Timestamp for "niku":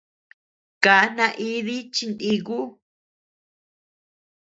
2.17-2.59